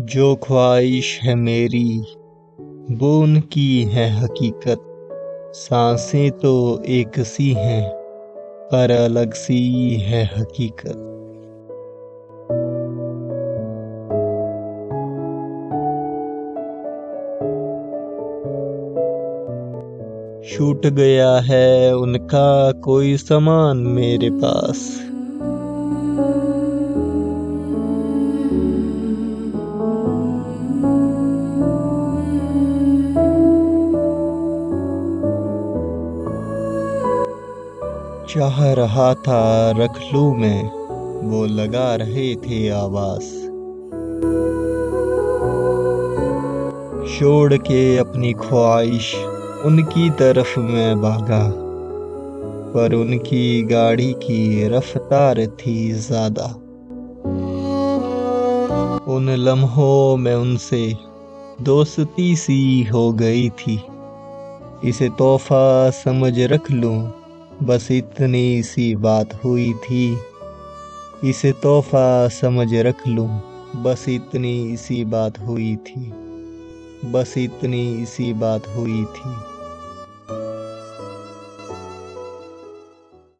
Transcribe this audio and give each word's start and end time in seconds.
जो 0.00 0.36
ख्वाहिश 0.36 1.20
है 1.22 1.34
मेरी, 1.34 2.00
वो 2.90 3.20
उनकी 3.20 3.82
है 3.82 4.10
हकीकत। 4.10 4.80
साँसें 5.54 6.30
तो 6.30 6.82
एक 6.86 7.20
सी 7.20 7.52
हैं, 7.52 7.90
पर 8.72 8.90
अलग 8.90 9.34
सी 9.34 9.94
है 9.94 10.24
हकीकत। 10.24 11.04
छूट 20.48 20.86
गया 20.86 21.36
है 21.36 21.96
उनका 21.96 22.72
कोई 22.72 23.16
सामान 23.16 23.76
मेरे 23.76 24.30
पास। 24.30 25.08
चाह 38.28 38.72
रहा 38.72 39.14
था, 39.14 39.70
रख 39.70 39.98
लूँ 40.14 40.36
मैं। 40.36 40.62
वो 41.30 41.46
लगा 41.46 41.94
रहे 41.94 42.34
थे 42.36 42.68
आवास 42.68 43.34
छोड़ 47.18 47.54
के 47.54 47.96
अपनी 47.96 48.32
ख्वाहिश, 48.32 49.14
उनकी 49.64 50.10
तरफ़ 50.10 50.60
मैं 50.60 51.00
भागा। 51.00 51.52
पर 52.74 52.94
उनकी 52.94 53.62
गाड़ी 53.62 54.12
की 54.12 54.68
रफ्तार 54.68 55.46
थी 55.46 55.92
ज़्यादा। 55.92 56.54
उन 59.12 59.30
लम्हों 59.30 60.16
में 60.16 60.34
उनसे 60.34 60.96
दोस्ती 61.60 62.36
सी 62.36 62.84
हो 62.84 63.12
गई 63.12 63.48
थी। 63.48 63.82
इसे 64.84 65.08
तोहफा 65.08 65.90
समझ 65.90 66.40
रख 66.40 66.70
लूँ। 66.70 67.17
बस 67.62 67.88
इतनी 67.90 68.62
सी 68.62 68.96
बात 68.96 69.44
हुई 69.44 69.72
थी। 69.72 70.18
इसे 71.24 71.52
तोहफा 71.52 72.28
समझ 72.28 72.74
रख 72.74 73.08
लूँ। 73.08 73.40
बस 73.82 74.08
इतनी 74.08 74.76
सी 74.76 75.04
बात 75.04 75.38
हुई 75.38 75.76
थी। 75.76 76.12
बस 77.04 77.34
इतनी 77.38 78.06
सी 78.06 78.32
बात 78.32 78.68
हुई 78.68 79.04
थी। 79.04 79.57